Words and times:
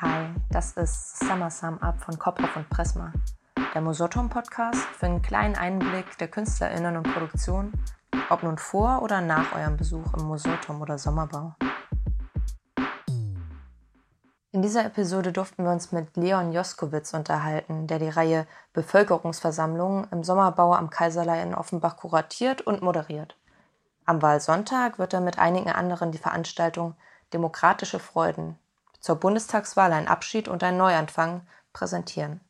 Hi, 0.00 0.32
das 0.48 0.76
ist 0.76 1.18
Summer 1.18 1.50
Sum 1.50 1.76
Up 1.82 1.98
von 1.98 2.16
Kopf 2.20 2.38
und 2.54 2.70
Prisma, 2.70 3.12
der 3.74 3.80
Mosotom 3.80 4.28
Podcast 4.28 4.80
für 4.96 5.06
einen 5.06 5.22
kleinen 5.22 5.56
Einblick 5.56 6.16
der 6.18 6.28
KünstlerInnen 6.28 6.96
und 6.96 7.12
Produktion, 7.12 7.72
ob 8.30 8.44
nun 8.44 8.58
vor 8.58 9.02
oder 9.02 9.20
nach 9.20 9.56
eurem 9.56 9.76
Besuch 9.76 10.14
im 10.14 10.26
Mosotom 10.26 10.80
oder 10.82 10.98
Sommerbau. 10.98 11.56
In 14.52 14.62
dieser 14.62 14.84
Episode 14.84 15.32
durften 15.32 15.64
wir 15.64 15.72
uns 15.72 15.90
mit 15.90 16.16
Leon 16.16 16.52
Joskowitz 16.52 17.12
unterhalten, 17.12 17.88
der 17.88 17.98
die 17.98 18.08
Reihe 18.08 18.46
Bevölkerungsversammlungen 18.74 20.06
im 20.12 20.22
Sommerbau 20.22 20.74
am 20.74 20.90
Kaiserlei 20.90 21.42
in 21.42 21.56
Offenbach 21.56 21.96
kuratiert 21.96 22.60
und 22.60 22.82
moderiert. 22.82 23.36
Am 24.06 24.22
Wahlsonntag 24.22 25.00
wird 25.00 25.12
er 25.12 25.20
mit 25.20 25.40
einigen 25.40 25.70
anderen 25.70 26.12
die 26.12 26.18
Veranstaltung 26.18 26.94
Demokratische 27.32 27.98
Freuden 27.98 28.60
zur 29.00 29.16
Bundestagswahl 29.16 29.92
ein 29.92 30.08
Abschied 30.08 30.48
und 30.48 30.62
ein 30.62 30.76
Neuanfang 30.76 31.42
präsentieren. 31.72 32.40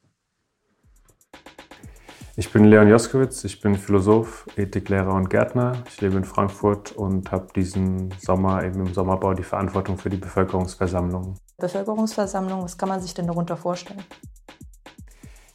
Ich 2.37 2.53
bin 2.53 2.65
Leon 2.65 2.89
Joskowitz, 2.89 3.43
ich 3.43 3.61
bin 3.61 3.75
Philosoph, 3.75 4.47
Ethiklehrer 4.57 5.13
und 5.13 5.29
Gärtner. 5.29 5.83
Ich 5.89 6.01
lebe 6.01 6.19
in 6.19 6.25
Frankfurt 6.25 6.93
und 6.93 7.33
habe 7.33 7.49
diesen 7.57 8.15
Sommer 8.21 8.63
eben 8.63 8.87
im 8.87 8.95
Sommerbau 8.95 9.35
die 9.35 9.43
Verantwortung 9.43 9.99
für 9.99 10.09
die 10.09 10.19
Bevölkerungsversammlung. 10.19 11.35
Bevölkerungsversammlung, 11.57 12.63
was 12.63 12.79
kann 12.79 12.89
man 12.89 13.01
sich 13.01 13.13
denn 13.13 13.27
darunter 13.27 13.57
vorstellen? 13.57 14.05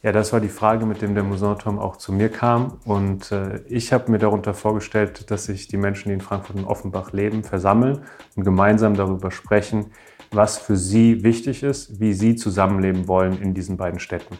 Ja, 0.02 0.12
das 0.12 0.34
war 0.34 0.40
die 0.40 0.50
Frage, 0.50 0.84
mit 0.84 1.00
dem 1.00 1.14
der 1.14 1.24
Musanturm 1.24 1.78
auch 1.78 1.96
zu 1.96 2.12
mir 2.12 2.28
kam. 2.28 2.78
Und 2.84 3.32
äh, 3.32 3.62
ich 3.66 3.90
habe 3.90 4.10
mir 4.10 4.18
darunter 4.18 4.52
vorgestellt, 4.52 5.30
dass 5.30 5.46
sich 5.46 5.66
die 5.66 5.78
Menschen, 5.78 6.10
die 6.10 6.14
in 6.14 6.20
Frankfurt 6.20 6.56
und 6.56 6.66
Offenbach 6.66 7.12
leben, 7.12 7.42
versammeln 7.42 8.04
und 8.36 8.44
gemeinsam 8.44 8.92
darüber 8.92 9.30
sprechen, 9.30 9.92
was 10.30 10.58
für 10.58 10.76
sie 10.76 11.22
wichtig 11.22 11.62
ist, 11.62 12.00
wie 12.00 12.12
sie 12.12 12.36
zusammenleben 12.36 13.08
wollen 13.08 13.40
in 13.40 13.54
diesen 13.54 13.76
beiden 13.76 14.00
Städten. 14.00 14.38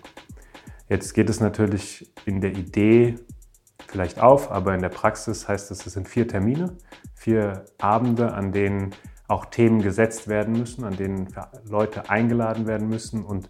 Jetzt 0.88 1.14
geht 1.14 1.30
es 1.30 1.40
natürlich 1.40 2.12
in 2.26 2.40
der 2.40 2.52
Idee 2.52 3.16
vielleicht 3.86 4.20
auf, 4.20 4.50
aber 4.50 4.74
in 4.74 4.82
der 4.82 4.88
Praxis 4.88 5.48
heißt 5.48 5.70
es, 5.70 5.86
es 5.86 5.92
sind 5.92 6.08
vier 6.08 6.28
Termine, 6.28 6.76
vier 7.14 7.64
Abende, 7.78 8.32
an 8.34 8.52
denen 8.52 8.90
auch 9.28 9.46
Themen 9.46 9.80
gesetzt 9.80 10.28
werden 10.28 10.58
müssen, 10.58 10.84
an 10.84 10.96
denen 10.96 11.28
Leute 11.68 12.10
eingeladen 12.10 12.66
werden 12.66 12.88
müssen 12.88 13.24
und 13.24 13.48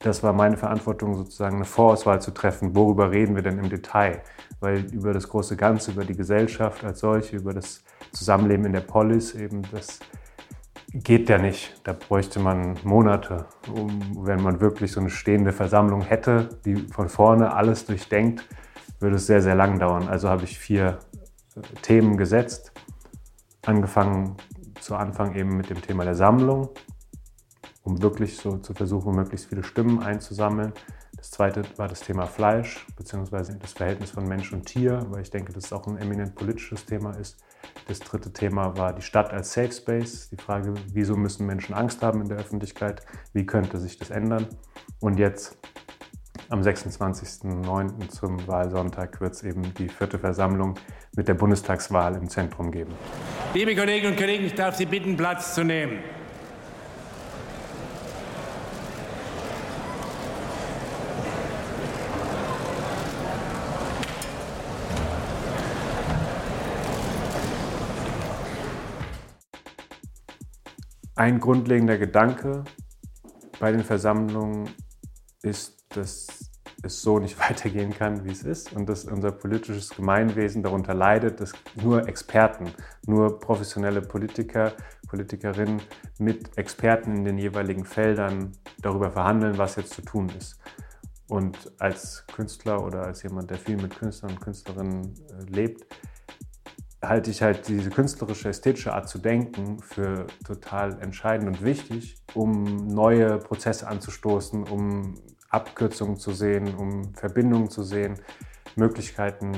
das 0.00 0.22
war 0.22 0.32
meine 0.32 0.56
Verantwortung, 0.56 1.14
sozusagen 1.16 1.56
eine 1.56 1.64
Vorauswahl 1.64 2.22
zu 2.22 2.30
treffen. 2.30 2.76
Worüber 2.76 3.10
reden 3.10 3.34
wir 3.34 3.42
denn 3.42 3.58
im 3.58 3.68
Detail? 3.68 4.22
Weil 4.60 4.84
über 4.92 5.12
das 5.12 5.28
große 5.28 5.56
Ganze, 5.56 5.90
über 5.90 6.04
die 6.04 6.16
Gesellschaft 6.16 6.84
als 6.84 7.00
solche, 7.00 7.36
über 7.36 7.52
das 7.52 7.82
Zusammenleben 8.12 8.66
in 8.66 8.72
der 8.72 8.80
Polis 8.80 9.34
eben, 9.34 9.62
das 9.72 9.98
geht 10.92 11.28
ja 11.28 11.38
nicht. 11.38 11.80
Da 11.84 11.92
bräuchte 11.92 12.40
man 12.40 12.76
Monate, 12.84 13.46
um, 13.72 14.26
wenn 14.26 14.42
man 14.42 14.60
wirklich 14.60 14.92
so 14.92 15.00
eine 15.00 15.10
stehende 15.10 15.52
Versammlung 15.52 16.02
hätte, 16.02 16.48
die 16.64 16.76
von 16.76 17.08
vorne 17.08 17.54
alles 17.54 17.84
durchdenkt, 17.84 18.46
würde 19.00 19.16
es 19.16 19.26
sehr, 19.26 19.42
sehr 19.42 19.54
lang 19.54 19.78
dauern. 19.78 20.08
Also 20.08 20.28
habe 20.28 20.44
ich 20.44 20.58
vier 20.58 20.98
äh, 21.56 21.60
Themen 21.82 22.16
gesetzt. 22.16 22.72
Angefangen 23.66 24.36
zu 24.80 24.96
Anfang 24.96 25.34
eben 25.34 25.56
mit 25.56 25.70
dem 25.70 25.82
Thema 25.82 26.04
der 26.04 26.14
Sammlung, 26.14 26.70
um 27.82 28.00
wirklich 28.02 28.36
so 28.36 28.58
zu 28.58 28.72
versuchen, 28.72 29.14
möglichst 29.14 29.46
viele 29.46 29.62
Stimmen 29.62 30.02
einzusammeln. 30.02 30.72
Das 31.28 31.36
zweite 31.36 31.62
war 31.76 31.88
das 31.88 32.00
Thema 32.00 32.24
Fleisch, 32.24 32.86
beziehungsweise 32.96 33.54
das 33.58 33.74
Verhältnis 33.74 34.12
von 34.12 34.26
Mensch 34.26 34.50
und 34.50 34.64
Tier, 34.64 35.02
weil 35.10 35.20
ich 35.20 35.30
denke, 35.30 35.52
dass 35.52 35.66
es 35.66 35.72
auch 35.74 35.86
ein 35.86 35.98
eminent 35.98 36.34
politisches 36.34 36.86
Thema 36.86 37.10
ist. 37.10 37.36
Das 37.86 37.98
dritte 37.98 38.32
Thema 38.32 38.78
war 38.78 38.94
die 38.94 39.02
Stadt 39.02 39.30
als 39.30 39.52
Safe 39.52 39.70
Space, 39.70 40.30
die 40.30 40.42
Frage, 40.42 40.72
wieso 40.94 41.16
müssen 41.16 41.44
Menschen 41.44 41.74
Angst 41.74 42.00
haben 42.00 42.22
in 42.22 42.30
der 42.30 42.38
Öffentlichkeit, 42.38 43.02
wie 43.34 43.44
könnte 43.44 43.76
sich 43.76 43.98
das 43.98 44.08
ändern. 44.08 44.46
Und 45.00 45.18
jetzt 45.18 45.58
am 46.48 46.62
26.09. 46.62 48.08
zum 48.08 48.48
Wahlsonntag 48.48 49.20
wird 49.20 49.34
es 49.34 49.42
eben 49.42 49.74
die 49.74 49.90
vierte 49.90 50.18
Versammlung 50.18 50.76
mit 51.14 51.28
der 51.28 51.34
Bundestagswahl 51.34 52.16
im 52.16 52.30
Zentrum 52.30 52.70
geben. 52.70 52.94
Liebe 53.52 53.76
Kolleginnen 53.76 54.12
und 54.12 54.18
Kollegen, 54.18 54.46
ich 54.46 54.54
darf 54.54 54.76
Sie 54.76 54.86
bitten, 54.86 55.14
Platz 55.14 55.54
zu 55.54 55.62
nehmen. 55.62 55.98
Ein 71.18 71.40
grundlegender 71.40 71.98
Gedanke 71.98 72.62
bei 73.58 73.72
den 73.72 73.82
Versammlungen 73.82 74.68
ist, 75.42 75.84
dass 75.96 76.28
es 76.84 77.02
so 77.02 77.18
nicht 77.18 77.36
weitergehen 77.50 77.92
kann, 77.92 78.24
wie 78.24 78.30
es 78.30 78.44
ist 78.44 78.72
und 78.72 78.88
dass 78.88 79.04
unser 79.04 79.32
politisches 79.32 79.90
Gemeinwesen 79.90 80.62
darunter 80.62 80.94
leidet, 80.94 81.40
dass 81.40 81.54
nur 81.74 82.06
Experten, 82.06 82.70
nur 83.04 83.40
professionelle 83.40 84.00
Politiker, 84.00 84.74
Politikerinnen 85.08 85.82
mit 86.20 86.56
Experten 86.56 87.16
in 87.16 87.24
den 87.24 87.36
jeweiligen 87.38 87.84
Feldern 87.84 88.52
darüber 88.80 89.10
verhandeln, 89.10 89.58
was 89.58 89.74
jetzt 89.74 89.94
zu 89.94 90.02
tun 90.02 90.30
ist. 90.38 90.60
Und 91.28 91.72
als 91.80 92.28
Künstler 92.32 92.84
oder 92.84 93.02
als 93.02 93.24
jemand, 93.24 93.50
der 93.50 93.58
viel 93.58 93.76
mit 93.76 93.98
Künstlern 93.98 94.34
und 94.34 94.40
Künstlerinnen 94.40 95.14
äh, 95.30 95.50
lebt, 95.50 95.84
halte 97.02 97.30
ich 97.30 97.42
halt 97.42 97.68
diese 97.68 97.90
künstlerische, 97.90 98.48
ästhetische 98.48 98.92
Art 98.92 99.08
zu 99.08 99.18
denken 99.18 99.78
für 99.80 100.26
total 100.44 101.00
entscheidend 101.00 101.48
und 101.48 101.64
wichtig, 101.64 102.16
um 102.34 102.88
neue 102.88 103.38
Prozesse 103.38 103.86
anzustoßen, 103.86 104.64
um 104.64 105.14
Abkürzungen 105.48 106.16
zu 106.16 106.32
sehen, 106.32 106.74
um 106.74 107.14
Verbindungen 107.14 107.70
zu 107.70 107.82
sehen, 107.82 108.14
Möglichkeiten, 108.76 109.52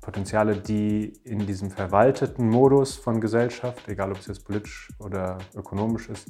Potenziale, 0.00 0.56
die 0.56 1.14
in 1.24 1.46
diesem 1.46 1.70
verwalteten 1.70 2.48
Modus 2.50 2.94
von 2.94 3.20
Gesellschaft, 3.20 3.88
egal 3.88 4.12
ob 4.12 4.18
es 4.18 4.26
jetzt 4.26 4.44
politisch 4.44 4.90
oder 4.98 5.38
ökonomisch 5.54 6.10
ist, 6.10 6.28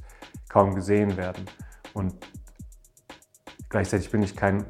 kaum 0.49 0.77
gesehen 0.77 1.17
werden. 1.17 1.45
Und 1.93 2.15
Gleichzeitig 3.69 4.11
bin 4.11 4.23
ich 4.23 4.37
kein 4.37 4.65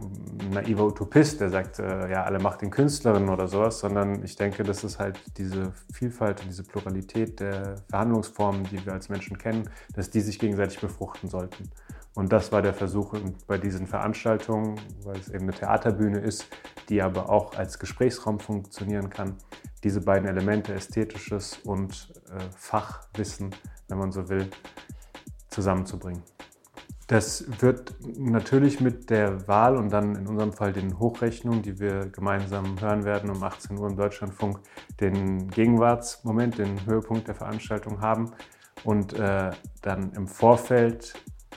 naiver 0.50 0.87
Utopist, 0.87 1.41
der 1.41 1.50
sagt, 1.50 1.78
äh, 1.78 2.10
ja, 2.10 2.25
alle 2.25 2.38
macht 2.38 2.62
den 2.62 2.71
Künstlerinnen 2.71 3.28
oder 3.28 3.49
sowas, 3.49 3.81
sondern 3.81 4.22
ich 4.25 4.37
denke, 4.37 4.62
dass 4.62 4.82
es 4.84 4.99
halt 4.99 5.21
diese 5.37 5.72
Vielfalt 5.93 6.41
und 6.41 6.49
diese 6.49 6.62
Pluralität 6.62 7.41
der 7.41 7.77
Verhandlungsformen, 7.91 8.65
die 8.65 8.84
wir 8.84 8.93
als 8.93 9.09
Menschen 9.09 9.37
kennen, 9.37 9.69
dass 9.94 10.10
die 10.10 10.21
sich 10.21 10.38
gegenseitig 10.38 10.81
befruchten 10.81 11.28
sollten. 11.28 11.71
Und 12.15 12.32
das 12.32 12.53
war 12.53 12.62
der 12.62 12.75
Versuch 12.75 13.15
bei 13.49 13.59
diesen 13.59 13.87
Veranstaltungen, 13.87 14.81
weil 15.03 15.19
es 15.19 15.28
eben 15.28 15.43
eine 15.43 15.53
Theaterbühne 15.53 16.21
ist, 16.21 16.47
die 16.88 17.03
aber 17.03 17.28
auch 17.28 17.56
als 17.56 17.78
Gesprächsraum 17.78 18.38
funktionieren 18.38 19.11
kann, 19.11 19.37
diese 19.82 20.00
beiden 20.00 20.28
Elemente, 20.28 20.72
ästhetisches 20.72 21.59
und 21.65 22.12
äh, 22.31 22.38
Fachwissen, 22.56 23.50
wenn 23.88 23.99
man 23.99 24.12
so 24.12 24.28
will, 24.28 24.49
zusammenzubringen. 25.49 26.22
Das 27.06 27.44
wird 27.60 27.94
natürlich 28.16 28.81
mit 28.81 29.10
der 29.10 29.47
Wahl 29.47 29.76
und 29.76 29.91
dann 29.91 30.16
in 30.16 30.26
unserem 30.26 30.53
Fall 30.53 30.72
den 30.72 30.98
Hochrechnungen, 30.98 31.60
die 31.60 31.78
wir 31.78 32.06
gemeinsam 32.06 32.81
hören 32.81 33.04
werden 33.04 33.28
um 33.31 33.42
18 33.42 33.78
Uhr 33.78 33.88
im 33.88 33.97
Deutschlandfunk, 33.97 34.60
den 35.00 35.48
Gegenwartsmoment, 35.48 36.59
den 36.59 36.87
Höhepunkt 36.87 37.28
der 37.28 37.34
Veranstaltung 37.34 38.00
haben 38.00 38.32
und 38.84 39.12
äh, 39.12 39.50
dann 39.82 40.12
im 40.12 40.26
Vorfeld 40.26 41.14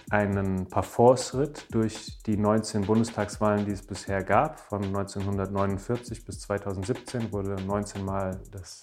einen 0.10 0.68
Parforce-Ritt 0.68 1.68
durch 1.72 2.20
die 2.26 2.38
19 2.38 2.82
Bundestagswahlen, 2.82 3.66
die 3.66 3.72
es 3.72 3.82
bisher 3.82 4.24
gab. 4.24 4.60
Von 4.60 4.84
1949 4.84 6.26
bis 6.26 6.40
2017 6.42 7.32
wurde 7.32 7.56
19 7.62 8.06
Mal 8.06 8.40
das 8.52 8.82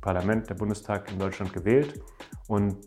Parlament, 0.00 0.48
der 0.48 0.54
Bundestag 0.54 1.10
in 1.10 1.18
Deutschland 1.18 1.52
gewählt. 1.52 2.00
Und 2.48 2.78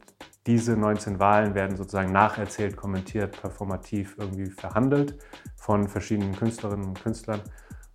diese 0.48 0.78
19 0.78 1.20
Wahlen 1.20 1.56
werden 1.56 1.76
sozusagen 1.76 2.12
nacherzählt, 2.12 2.78
kommentiert, 2.78 3.42
performativ 3.42 4.16
irgendwie 4.18 4.52
verhandelt 4.52 5.18
von 5.56 5.88
verschiedenen 5.88 6.36
Künstlerinnen 6.36 6.86
und 6.86 7.02
Künstlern 7.02 7.42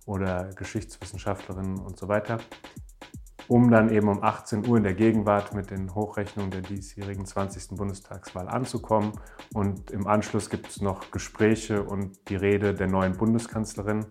oder 0.05 0.49
Geschichtswissenschaftlerinnen 0.55 1.79
und 1.79 1.97
so 1.97 2.09
weiter, 2.09 2.39
um 3.47 3.71
dann 3.71 3.89
eben 3.89 4.09
um 4.09 4.21
18 4.21 4.67
Uhr 4.67 4.77
in 4.77 4.83
der 4.83 4.93
Gegenwart 4.93 5.53
mit 5.53 5.71
den 5.71 5.95
Hochrechnungen 5.95 6.51
der 6.51 6.61
diesjährigen 6.61 7.25
20. 7.25 7.77
Bundestagswahl 7.77 8.49
anzukommen. 8.49 9.13
Und 9.53 9.91
im 9.91 10.07
Anschluss 10.07 10.49
gibt 10.49 10.67
es 10.67 10.81
noch 10.81 11.11
Gespräche 11.11 11.83
und 11.83 12.29
die 12.29 12.35
Rede 12.35 12.73
der 12.73 12.87
neuen 12.87 13.15
Bundeskanzlerin, 13.15 14.05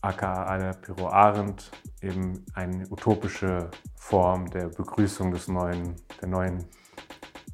aka 0.00 0.44
Anna 0.44 0.72
Piro 0.72 1.08
Arendt, 1.08 1.70
eben 2.00 2.44
eine 2.54 2.88
utopische 2.88 3.70
Form 3.94 4.50
der 4.50 4.68
Begrüßung 4.68 5.30
des 5.30 5.46
neuen, 5.46 5.94
der 6.20 6.28
neuen 6.28 6.64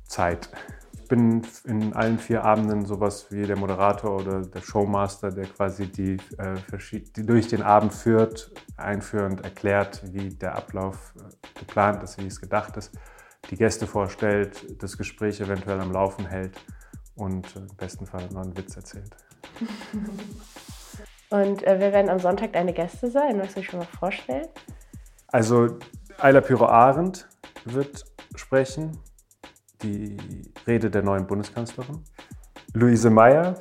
Zeit. 0.08 0.48
Ich 0.92 1.08
bin 1.08 1.42
in 1.64 1.94
allen 1.94 2.18
vier 2.18 2.44
Abenden 2.44 2.84
sowas 2.84 3.30
wie 3.30 3.42
der 3.42 3.56
Moderator 3.56 4.16
oder 4.16 4.42
der 4.42 4.60
Showmaster, 4.60 5.30
der 5.30 5.46
quasi 5.46 5.86
die, 5.86 6.18
äh, 6.36 6.56
die 7.16 7.24
durch 7.24 7.48
den 7.48 7.62
Abend 7.62 7.94
führt, 7.94 8.52
einführend 8.76 9.42
erklärt, 9.42 10.02
wie 10.12 10.28
der 10.28 10.56
Ablauf 10.56 11.14
äh, 11.16 11.58
geplant 11.58 12.02
ist, 12.02 12.18
wie 12.18 12.26
es 12.26 12.40
gedacht 12.40 12.76
ist, 12.76 12.92
die 13.50 13.56
Gäste 13.56 13.86
vorstellt, 13.86 14.82
das 14.82 14.98
Gespräch 14.98 15.40
eventuell 15.40 15.80
am 15.80 15.92
Laufen 15.92 16.26
hält 16.26 16.58
und 17.14 17.56
im 17.56 17.68
besten 17.76 18.04
Fall 18.04 18.28
noch 18.32 18.42
einen 18.42 18.56
Witz 18.56 18.76
erzählt. 18.76 19.16
Und 21.30 21.62
äh, 21.62 21.76
wer 21.78 21.92
werden 21.92 22.08
am 22.08 22.18
Sonntag 22.18 22.54
deine 22.54 22.72
Gäste 22.72 23.10
sein? 23.10 23.36
Magst 23.36 23.56
du 23.56 23.60
dich 23.60 23.68
schon 23.68 23.80
mal 23.80 23.86
vorstellen? 23.86 24.48
Also 25.26 25.78
Ayla 26.16 26.40
Pyro 26.40 26.66
Arendt 26.66 27.28
wird 27.66 28.06
sprechen, 28.34 28.98
die 29.82 30.16
Rede 30.66 30.90
der 30.90 31.02
neuen 31.02 31.26
Bundeskanzlerin. 31.26 32.02
Luise 32.74 33.10
Meyer 33.10 33.58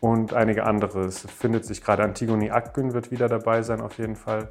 und 0.00 0.32
einige 0.32 0.64
andere. 0.64 1.04
Es 1.04 1.20
findet 1.20 1.64
sich 1.64 1.82
gerade 1.82 2.02
Antigone 2.02 2.52
Akgün 2.52 2.94
wird 2.94 3.10
wieder 3.10 3.28
dabei 3.28 3.62
sein 3.62 3.80
auf 3.80 3.98
jeden 3.98 4.16
Fall. 4.16 4.50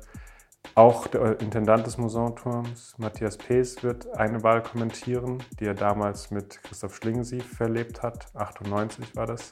Auch 0.76 1.08
der 1.08 1.40
Intendant 1.42 1.86
des 1.86 1.98
Musanturms, 1.98 2.96
Matthias 2.98 3.38
Pees, 3.38 3.84
wird 3.84 4.16
eine 4.16 4.44
Wahl 4.44 4.62
kommentieren, 4.62 5.44
die 5.60 5.66
er 5.66 5.74
damals 5.74 6.32
mit 6.32 6.62
Christoph 6.64 6.96
Schlingensief 6.96 7.46
verlebt 7.46 8.04
hat. 8.04 8.28
98 8.36 9.16
war 9.16 9.26
das. 9.26 9.52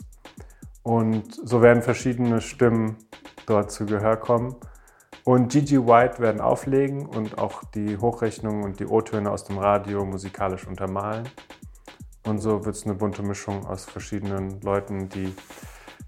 Und 0.84 1.34
so 1.34 1.62
werden 1.62 1.82
verschiedene 1.82 2.40
Stimmen 2.40 2.98
dort 3.46 3.72
zu 3.72 3.86
Gehör 3.86 4.18
kommen. 4.18 4.56
Und 5.28 5.50
Gigi 5.50 5.78
White 5.86 6.20
werden 6.20 6.40
auflegen 6.40 7.06
und 7.06 7.38
auch 7.38 7.62
die 7.76 7.98
Hochrechnungen 7.98 8.64
und 8.64 8.80
die 8.80 8.86
O-Töne 8.86 9.30
aus 9.30 9.44
dem 9.44 9.58
Radio 9.58 10.06
musikalisch 10.06 10.66
untermalen. 10.66 11.28
Und 12.26 12.40
so 12.40 12.64
wird 12.64 12.78
es 12.78 12.86
eine 12.86 12.94
bunte 12.94 13.24
Mischung 13.24 13.66
aus 13.66 13.84
verschiedenen 13.84 14.62
Leuten, 14.62 15.10
die 15.10 15.36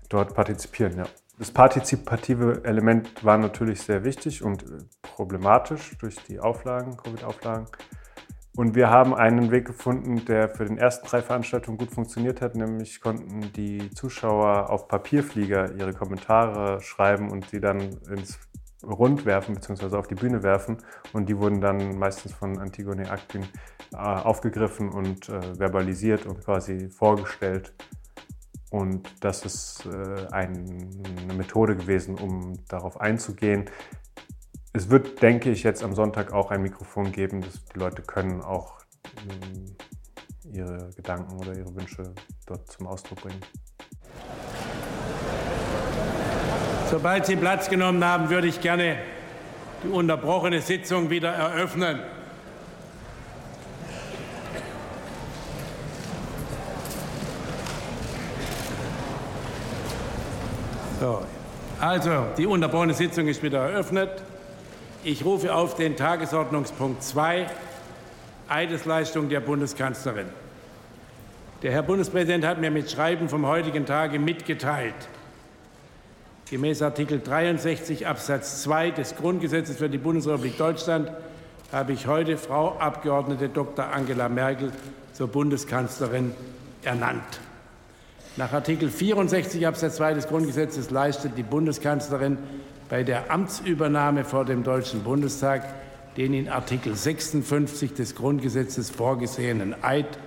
dort 0.08 0.34
partizipieren. 0.34 1.00
Ja. 1.00 1.04
Das 1.38 1.52
partizipative 1.52 2.62
Element 2.64 3.22
war 3.26 3.38
natürlich 3.38 3.82
sehr 3.82 4.06
wichtig 4.06 4.42
und 4.42 4.64
problematisch 5.02 5.98
durch 5.98 6.16
die 6.30 6.40
Auflagen, 6.40 6.96
Covid-Auflagen. 6.96 7.66
Und 8.56 8.76
wir 8.76 8.90
haben 8.90 9.14
einen 9.14 9.52
Weg 9.52 9.66
gefunden, 9.66 10.24
der 10.24 10.48
für 10.48 10.64
den 10.64 10.78
ersten 10.78 11.06
drei 11.08 11.22
Veranstaltungen 11.22 11.78
gut 11.78 11.92
funktioniert 11.92 12.40
hat, 12.40 12.56
nämlich 12.56 13.02
konnten 13.02 13.52
die 13.52 13.90
Zuschauer 13.92 14.70
auf 14.70 14.88
Papierflieger 14.88 15.76
ihre 15.76 15.94
Kommentare 15.94 16.80
schreiben 16.80 17.32
und 17.32 17.52
die 17.52 17.60
dann 17.60 17.80
ins 18.10 18.40
Rund 18.84 19.26
werfen 19.26 19.56
bzw. 19.56 19.98
auf 19.98 20.08
die 20.08 20.16
Bühne 20.16 20.44
werfen 20.44 20.78
und 21.14 21.28
die 21.28 21.38
wurden 21.38 21.62
dann 21.62 21.98
meistens 21.98 22.34
von 22.34 22.58
Antigone 22.60 23.10
Aktin 23.10 23.44
äh, 23.94 23.98
aufgegriffen 23.98 24.90
und 24.90 25.30
äh, 25.30 25.56
verbalisiert 25.56 26.26
und 26.26 26.44
quasi 26.44 26.90
vorgestellt. 26.90 27.74
Und 28.70 29.10
das 29.20 29.46
ist 29.46 29.86
äh, 29.86 30.28
ein, 30.32 30.90
eine 31.24 31.34
Methode 31.34 31.76
gewesen, 31.76 32.16
um 32.16 32.54
darauf 32.68 33.02
einzugehen. 33.02 33.66
Es 34.74 34.90
wird, 34.90 35.22
denke 35.22 35.50
ich, 35.50 35.64
jetzt 35.64 35.84
am 35.84 35.94
Sonntag 35.94 36.32
auch 36.32 36.52
ein 36.52 36.62
Mikrofon 36.62 37.12
geben, 37.12 37.42
dass 37.42 37.66
die 37.66 37.80
Leute 37.80 38.04
können 38.04 38.42
auch 38.42 38.80
äh, 39.04 40.56
ihre 40.56 40.92
Gedanken 40.96 41.38
oder 41.38 41.58
ihre 41.58 41.74
Wünsche 41.76 42.14
dort 42.46 42.72
zum 42.72 42.88
Ausdruck 42.88 43.22
bringen. 43.22 43.42
Sobald 46.92 47.28
Sie 47.28 47.36
Platz 47.36 47.70
genommen 47.70 48.04
haben, 48.04 48.32
würde 48.32 48.48
ich 48.48 48.62
gerne 48.62 48.98
die 49.84 49.90
unterbrochene 49.90 50.60
Sitzung 50.60 51.12
wieder 51.12 51.30
eröffnen. 51.30 52.00
So, 61.00 61.24
also 61.80 62.26
die 62.38 62.48
unterbrochene 62.48 62.96
Sitzung 62.96 63.28
ist 63.28 63.44
wieder 63.44 63.60
eröffnet. 63.60 64.10
Ich 65.04 65.24
rufe 65.24 65.54
auf 65.54 65.76
den 65.76 65.96
Tagesordnungspunkt 65.96 67.04
2, 67.04 67.46
Eidesleistung 68.50 69.30
der 69.30 69.42
Bundeskanzlerin. 69.42 70.28
Der 71.62 71.72
Herr 71.72 71.84
Bundespräsident 71.84 72.44
hat 72.46 72.60
mir 72.60 72.72
mit 72.72 72.90
Schreiben 72.90 73.30
vom 73.30 73.46
heutigen 73.46 73.86
Tage 73.86 74.18
mitgeteilt, 74.18 74.96
gemäß 76.50 76.82
Artikel 76.82 77.20
63 77.20 78.08
Absatz 78.08 78.64
2 78.64 78.92
des 78.92 79.16
Grundgesetzes 79.16 79.78
für 79.78 79.90
die 79.90 79.98
Bundesrepublik 79.98 80.58
Deutschland 80.58 81.12
habe 81.72 81.94
ich 81.94 82.08
heute 82.08 82.38
Frau 82.38 82.78
Abgeordnete 82.80 83.50
Dr. 83.50 83.86
Angela 83.86 84.30
Merkel 84.30 84.72
zur 85.14 85.28
Bundeskanzlerin 85.28 86.34
ernannt. 86.84 87.40
Nach 88.38 88.52
Artikel 88.52 88.90
64 88.90 89.68
Absatz 89.68 89.98
2 89.98 90.16
des 90.16 90.28
Grundgesetzes 90.28 90.90
leistet 90.90 91.38
die 91.38 91.44
Bundeskanzlerin 91.44 92.38
bei 92.90 93.04
der 93.04 93.30
Amtsübernahme 93.30 94.24
vor 94.24 94.46
dem 94.46 94.64
Deutschen 94.64 95.04
Bundestag 95.04 95.64
den 96.18 96.34
in 96.34 96.50
Artikel 96.50 96.96
56 96.96 97.94
des 97.94 98.16
Grundgesetzes 98.16 98.90
vorgesehenen 98.90 99.76
Eid. 99.84 100.18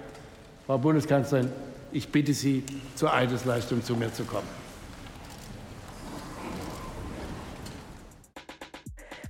Frau 0.67 0.79
Bundeskanzlerin, 0.79 1.51
ich 1.91 2.09
bitte 2.11 2.33
Sie, 2.33 2.63
zur 2.95 3.13
Eidesleistung 3.13 3.83
zu 3.83 3.97
mir 3.97 4.13
zu 4.13 4.25
kommen. 4.25 4.47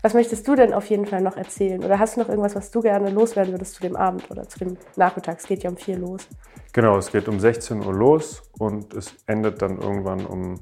Was 0.03 0.15
möchtest 0.15 0.49
du 0.49 0.57
denn 0.57 0.75
auf 0.75 0.87
jeden 0.87 1.07
Fall 1.07 1.23
noch 1.23 1.37
erzählen? 1.37 1.85
Oder 1.85 2.01
hast 2.01 2.17
du 2.17 2.21
noch 2.21 2.29
irgendwas, 2.29 2.57
was 2.57 2.73
du 2.73 2.81
gerne 2.81 3.09
loswerden 3.11 3.53
würdest 3.55 3.77
zu 3.77 3.83
dem 3.83 3.95
Abend 3.95 4.29
oder 4.33 4.49
zu 4.49 4.59
dem 4.59 4.77
Nachmittag? 4.97 5.39
Es 5.39 5.47
geht 5.47 5.63
ja 5.63 5.71
um 5.71 5.77
vier 5.77 5.97
los. 5.97 6.27
Genau, 6.73 6.99
es 6.99 7.13
geht 7.13 7.29
um 7.29 7.39
16 7.39 7.87
Uhr 7.87 7.95
los 7.95 8.43
und 8.59 8.95
es 8.95 9.15
endet 9.27 9.63
dann 9.63 9.79
irgendwann 9.79 10.27
um 10.27 10.61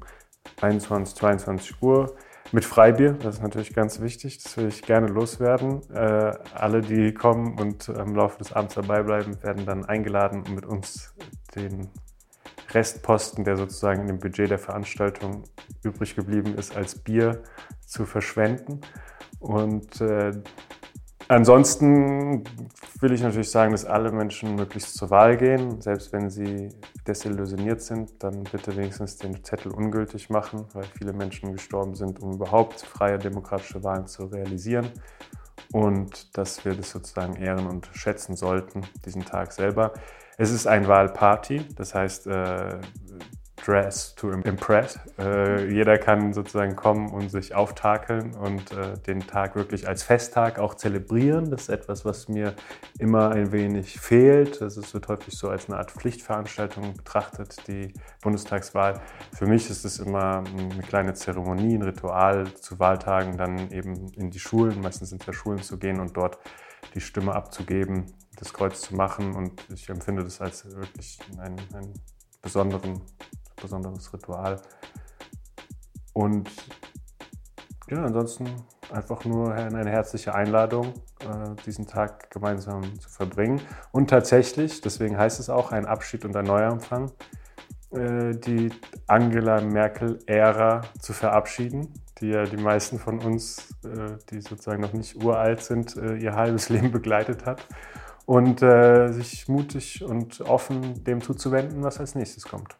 21, 0.61 1.15
22 1.15 1.81
Uhr 1.81 2.15
mit 2.51 2.65
Freibier. 2.65 3.13
Das 3.13 3.37
ist 3.37 3.41
natürlich 3.41 3.73
ganz 3.73 3.99
wichtig. 3.99 4.43
Das 4.43 4.57
will 4.57 4.67
ich 4.67 4.83
gerne 4.83 5.07
loswerden. 5.07 5.81
Äh, 5.91 6.33
alle, 6.53 6.81
die 6.81 7.11
kommen 7.11 7.59
und 7.59 7.89
im 7.89 8.15
Laufe 8.15 8.37
des 8.37 8.53
Abends 8.53 8.75
dabei 8.75 9.01
bleiben, 9.01 9.41
werden 9.41 9.65
dann 9.65 9.85
eingeladen, 9.85 10.43
um 10.47 10.53
mit 10.53 10.67
uns 10.67 11.15
den 11.55 11.89
Restposten, 12.69 13.43
der 13.43 13.57
sozusagen 13.57 14.01
in 14.01 14.07
dem 14.07 14.19
Budget 14.19 14.51
der 14.51 14.59
Veranstaltung 14.59 15.45
übrig 15.83 16.15
geblieben 16.15 16.53
ist, 16.55 16.75
als 16.75 16.95
Bier 16.95 17.41
zu 17.87 18.05
verschwenden. 18.05 18.81
Und 19.41 19.99
äh, 20.01 20.31
ansonsten 21.27 22.43
will 22.99 23.11
ich 23.11 23.21
natürlich 23.21 23.49
sagen, 23.49 23.71
dass 23.71 23.85
alle 23.85 24.11
Menschen 24.11 24.55
möglichst 24.55 24.95
zur 24.95 25.09
Wahl 25.09 25.35
gehen. 25.35 25.81
Selbst 25.81 26.13
wenn 26.13 26.29
sie 26.29 26.69
desillusioniert 27.07 27.81
sind, 27.81 28.23
dann 28.23 28.43
bitte 28.43 28.77
wenigstens 28.77 29.17
den 29.17 29.43
Zettel 29.43 29.71
ungültig 29.71 30.29
machen, 30.29 30.65
weil 30.73 30.83
viele 30.97 31.11
Menschen 31.11 31.51
gestorben 31.53 31.95
sind, 31.95 32.21
um 32.21 32.33
überhaupt 32.33 32.81
freie 32.81 33.17
demokratische 33.17 33.83
Wahlen 33.83 34.05
zu 34.05 34.25
realisieren. 34.25 34.89
Und 35.73 36.37
dass 36.37 36.63
wir 36.63 36.75
das 36.75 36.91
sozusagen 36.91 37.35
ehren 37.35 37.65
und 37.65 37.89
schätzen 37.93 38.35
sollten, 38.35 38.81
diesen 39.05 39.25
Tag 39.25 39.53
selber. 39.53 39.93
Es 40.37 40.51
ist 40.51 40.67
ein 40.67 40.87
Wahlparty, 40.87 41.65
das 41.75 41.95
heißt, 41.95 42.27
äh, 42.27 42.79
Dress 43.65 44.15
to 44.15 44.31
Impress. 44.31 44.99
Äh, 45.19 45.71
jeder 45.71 45.97
kann 45.97 46.33
sozusagen 46.33 46.75
kommen 46.75 47.11
und 47.11 47.29
sich 47.29 47.53
auftakeln 47.53 48.33
und 48.35 48.71
äh, 48.71 48.97
den 48.97 49.19
Tag 49.21 49.55
wirklich 49.55 49.87
als 49.87 50.03
Festtag 50.03 50.59
auch 50.59 50.75
zelebrieren. 50.75 51.51
Das 51.51 51.63
ist 51.63 51.69
etwas, 51.69 52.03
was 52.03 52.27
mir 52.27 52.55
immer 52.99 53.29
ein 53.31 53.51
wenig 53.51 53.99
fehlt. 53.99 54.61
Das 54.61 54.93
wird 54.93 55.07
häufig 55.07 55.37
so 55.37 55.49
als 55.49 55.69
eine 55.69 55.77
Art 55.77 55.91
Pflichtveranstaltung 55.91 56.95
betrachtet, 56.95 57.67
die 57.67 57.93
Bundestagswahl. 58.21 58.99
Für 59.33 59.45
mich 59.45 59.69
ist 59.69 59.85
es 59.85 59.99
immer 59.99 60.43
eine 60.45 60.81
kleine 60.81 61.13
Zeremonie, 61.13 61.75
ein 61.75 61.83
Ritual 61.83 62.51
zu 62.55 62.79
Wahltagen, 62.79 63.37
dann 63.37 63.69
eben 63.71 64.09
in 64.13 64.31
die 64.31 64.39
Schulen, 64.39 64.81
meistens 64.81 65.09
sind 65.09 65.25
ja 65.25 65.33
Schulen 65.33 65.61
zu 65.61 65.77
gehen 65.77 65.99
und 65.99 66.17
dort 66.17 66.39
die 66.95 67.01
Stimme 67.01 67.33
abzugeben, 67.33 68.05
das 68.37 68.53
Kreuz 68.53 68.81
zu 68.81 68.95
machen. 68.95 69.35
Und 69.35 69.65
ich 69.71 69.87
empfinde 69.89 70.23
das 70.23 70.41
als 70.41 70.65
wirklich 70.75 71.19
einen, 71.37 71.59
einen 71.73 71.93
besonderen 72.41 73.01
besonderes 73.61 74.13
Ritual. 74.13 74.61
Und 76.13 76.49
ja, 77.89 78.03
ansonsten 78.03 78.47
einfach 78.91 79.25
nur 79.25 79.53
eine 79.53 79.89
herzliche 79.89 80.33
Einladung, 80.35 80.93
äh, 81.19 81.55
diesen 81.65 81.87
Tag 81.87 82.29
gemeinsam 82.31 82.99
zu 82.99 83.09
verbringen. 83.09 83.61
Und 83.91 84.09
tatsächlich, 84.09 84.81
deswegen 84.81 85.17
heißt 85.17 85.39
es 85.39 85.49
auch 85.49 85.71
ein 85.71 85.85
Abschied 85.85 86.25
und 86.25 86.35
ein 86.35 86.45
Neuanfang, 86.45 87.11
äh, 87.91 88.31
die 88.35 88.69
Angela 89.07 89.61
Merkel-Ära 89.61 90.81
zu 90.99 91.13
verabschieden, 91.13 91.93
die 92.19 92.29
ja 92.29 92.43
die 92.43 92.57
meisten 92.57 92.99
von 92.99 93.19
uns, 93.19 93.69
äh, 93.83 94.17
die 94.29 94.41
sozusagen 94.41 94.81
noch 94.81 94.93
nicht 94.93 95.23
uralt 95.23 95.61
sind, 95.61 95.95
ihr 95.95 96.35
halbes 96.35 96.69
Leben 96.69 96.91
begleitet 96.91 97.45
hat. 97.45 97.65
Und 98.25 98.59
sich 98.59 99.49
mutig 99.49 100.05
und 100.05 100.39
offen 100.41 101.03
dem 101.03 101.19
zuzuwenden, 101.19 101.83
was 101.83 101.99
als 101.99 102.15
nächstes 102.15 102.45
kommt. 102.45 102.77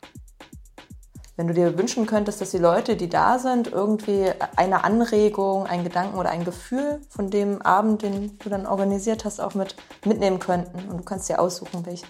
Wenn 1.41 1.47
du 1.47 1.55
dir 1.55 1.75
wünschen 1.75 2.05
könntest, 2.05 2.39
dass 2.39 2.51
die 2.51 2.59
Leute, 2.59 2.95
die 2.95 3.09
da 3.09 3.39
sind, 3.39 3.71
irgendwie 3.71 4.29
eine 4.57 4.83
Anregung, 4.83 5.65
einen 5.65 5.83
Gedanken 5.83 6.19
oder 6.19 6.29
ein 6.29 6.45
Gefühl 6.45 7.01
von 7.09 7.31
dem 7.31 7.63
Abend, 7.63 8.03
den 8.03 8.37
du 8.37 8.47
dann 8.47 8.67
organisiert 8.67 9.25
hast, 9.25 9.39
auch 9.39 9.55
mit 9.55 9.75
mitnehmen 10.05 10.37
könnten. 10.37 10.87
Und 10.87 10.99
du 10.99 11.03
kannst 11.03 11.29
dir 11.29 11.39
aussuchen, 11.39 11.83
welches. 11.83 12.09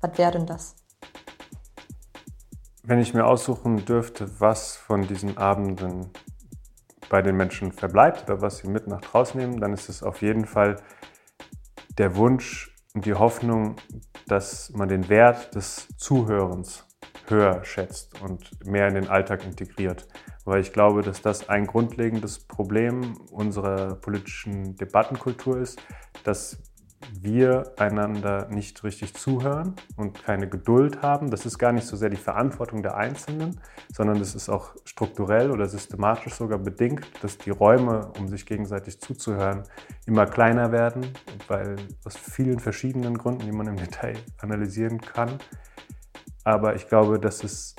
Was 0.00 0.16
wäre 0.16 0.30
denn 0.30 0.46
das? 0.46 0.76
Wenn 2.84 3.00
ich 3.00 3.14
mir 3.14 3.26
aussuchen 3.26 3.84
dürfte, 3.84 4.30
was 4.38 4.76
von 4.76 5.08
diesen 5.08 5.36
Abenden 5.38 6.10
bei 7.08 7.20
den 7.20 7.36
Menschen 7.36 7.72
verbleibt 7.72 8.30
oder 8.30 8.42
was 8.42 8.58
sie 8.58 8.68
mit 8.68 8.86
nach 8.86 9.00
draußen 9.00 9.40
nehmen, 9.40 9.58
dann 9.58 9.72
ist 9.72 9.88
es 9.88 10.04
auf 10.04 10.22
jeden 10.22 10.44
Fall 10.44 10.76
der 11.98 12.14
Wunsch 12.14 12.76
und 12.94 13.06
die 13.06 13.14
Hoffnung, 13.14 13.74
dass 14.28 14.70
man 14.70 14.88
den 14.88 15.08
Wert 15.08 15.56
des 15.56 15.88
Zuhörens 15.96 16.87
höher 17.30 17.64
schätzt 17.64 18.20
und 18.22 18.64
mehr 18.66 18.88
in 18.88 18.94
den 18.94 19.08
Alltag 19.08 19.44
integriert. 19.44 20.06
Weil 20.44 20.60
ich 20.60 20.72
glaube, 20.72 21.02
dass 21.02 21.20
das 21.20 21.48
ein 21.48 21.66
grundlegendes 21.66 22.38
Problem 22.40 23.14
unserer 23.30 23.96
politischen 23.96 24.76
Debattenkultur 24.76 25.58
ist, 25.58 25.80
dass 26.24 26.58
wir 27.20 27.72
einander 27.78 28.48
nicht 28.50 28.82
richtig 28.84 29.14
zuhören 29.14 29.74
und 29.96 30.22
keine 30.24 30.48
Geduld 30.48 31.02
haben. 31.02 31.30
Das 31.30 31.46
ist 31.46 31.58
gar 31.58 31.72
nicht 31.72 31.86
so 31.86 31.96
sehr 31.96 32.10
die 32.10 32.16
Verantwortung 32.16 32.82
der 32.82 32.96
Einzelnen, 32.96 33.60
sondern 33.92 34.20
es 34.20 34.34
ist 34.34 34.48
auch 34.48 34.74
strukturell 34.84 35.50
oder 35.50 35.66
systematisch 35.66 36.34
sogar 36.34 36.58
bedingt, 36.58 37.06
dass 37.22 37.38
die 37.38 37.50
Räume, 37.50 38.10
um 38.18 38.28
sich 38.28 38.46
gegenseitig 38.46 39.00
zuzuhören, 39.00 39.62
immer 40.06 40.26
kleiner 40.26 40.72
werden, 40.72 41.06
weil 41.46 41.76
aus 42.04 42.16
vielen 42.16 42.58
verschiedenen 42.58 43.16
Gründen, 43.16 43.46
die 43.46 43.52
man 43.52 43.68
im 43.68 43.76
Detail 43.76 44.16
analysieren 44.38 45.00
kann. 45.00 45.38
Aber 46.48 46.74
ich 46.74 46.88
glaube, 46.88 47.18
dass 47.18 47.44
es 47.44 47.76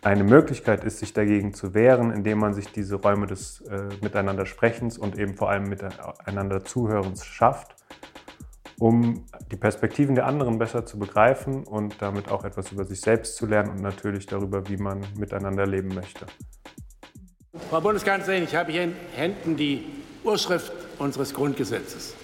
eine 0.00 0.24
Möglichkeit 0.24 0.84
ist, 0.84 1.00
sich 1.00 1.12
dagegen 1.12 1.52
zu 1.52 1.74
wehren, 1.74 2.10
indem 2.10 2.38
man 2.38 2.54
sich 2.54 2.72
diese 2.72 2.94
Räume 2.94 3.26
des 3.26 3.60
äh, 3.60 3.90
Miteinandersprechens 4.00 4.96
und 4.96 5.18
eben 5.18 5.34
vor 5.34 5.50
allem 5.50 5.64
miteinander 5.64 6.64
Zuhörens 6.64 7.26
schafft, 7.26 7.76
um 8.78 9.26
die 9.50 9.56
Perspektiven 9.56 10.14
der 10.14 10.24
anderen 10.24 10.58
besser 10.58 10.86
zu 10.86 10.98
begreifen 10.98 11.64
und 11.64 12.00
damit 12.00 12.30
auch 12.30 12.42
etwas 12.42 12.72
über 12.72 12.86
sich 12.86 13.02
selbst 13.02 13.36
zu 13.36 13.44
lernen 13.44 13.68
und 13.68 13.82
natürlich 13.82 14.24
darüber, 14.24 14.66
wie 14.70 14.78
man 14.78 15.04
miteinander 15.18 15.66
leben 15.66 15.94
möchte. 15.94 16.24
Frau 17.68 17.82
Bundeskanzlerin, 17.82 18.44
ich 18.44 18.56
habe 18.56 18.72
hier 18.72 18.84
in 18.84 18.94
Händen 19.14 19.58
die 19.58 19.84
Urschrift 20.24 20.72
unseres 20.98 21.34
Grundgesetzes 21.34 22.14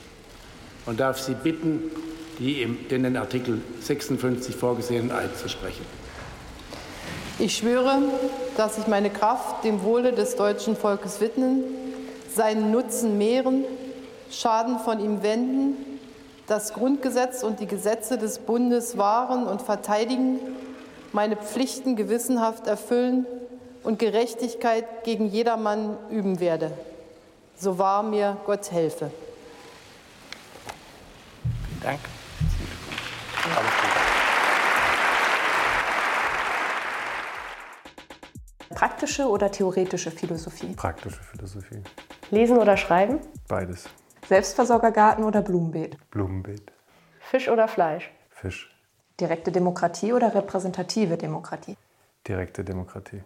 und 0.86 1.00
darf 1.00 1.18
Sie 1.18 1.34
bitten, 1.34 1.90
die 2.42 2.60
im, 2.60 2.88
den 2.88 3.04
in 3.04 3.16
Artikel 3.16 3.60
56 3.80 4.56
vorgesehenen 4.56 5.12
Eid 5.12 5.36
zu 5.38 5.48
sprechen. 5.48 5.86
Ich 7.38 7.56
schwöre, 7.56 7.98
dass 8.56 8.78
ich 8.78 8.88
meine 8.88 9.10
Kraft 9.10 9.64
dem 9.64 9.82
Wohle 9.84 10.12
des 10.12 10.34
deutschen 10.34 10.76
Volkes 10.76 11.20
widmen, 11.20 11.62
seinen 12.34 12.72
Nutzen 12.72 13.16
mehren, 13.16 13.64
Schaden 14.30 14.78
von 14.80 14.98
ihm 14.98 15.22
wenden, 15.22 15.76
das 16.46 16.72
Grundgesetz 16.74 17.42
und 17.44 17.60
die 17.60 17.66
Gesetze 17.66 18.18
des 18.18 18.38
Bundes 18.38 18.98
wahren 18.98 19.46
und 19.46 19.62
verteidigen, 19.62 20.40
meine 21.12 21.36
Pflichten 21.36 21.94
gewissenhaft 21.94 22.66
erfüllen 22.66 23.24
und 23.84 23.98
Gerechtigkeit 23.98 25.04
gegen 25.04 25.26
jedermann 25.26 25.96
üben 26.10 26.40
werde. 26.40 26.72
So 27.56 27.78
wahr 27.78 28.02
mir 28.02 28.36
Gott 28.46 28.72
helfe. 28.72 29.10
Vielen 31.80 32.11
Praktische 39.12 39.28
oder 39.28 39.50
theoretische 39.50 40.10
Philosophie? 40.10 40.74
Praktische 40.74 41.22
Philosophie. 41.22 41.82
Lesen 42.30 42.56
oder 42.56 42.78
schreiben? 42.78 43.20
Beides. 43.46 43.86
Selbstversorgergarten 44.26 45.22
oder 45.24 45.42
Blumenbeet? 45.42 45.98
Blumenbeet. 46.10 46.72
Fisch 47.20 47.50
oder 47.50 47.68
Fleisch? 47.68 48.10
Fisch. 48.30 48.74
Direkte 49.20 49.52
Demokratie 49.52 50.14
oder 50.14 50.34
repräsentative 50.34 51.18
Demokratie? 51.18 51.76
Direkte 52.26 52.64
Demokratie. 52.64 53.22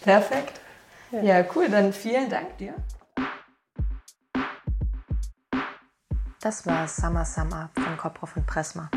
Perfekt. 0.00 0.62
Ja, 1.10 1.44
cool. 1.54 1.68
Dann 1.68 1.92
vielen 1.92 2.30
Dank 2.30 2.56
dir. 2.56 2.72
Das 6.40 6.66
war 6.66 6.88
Summer 6.88 7.26
Summer 7.26 7.68
von 7.74 7.98
Koproff 7.98 8.34
und 8.34 8.46
Pressma. 8.46 8.88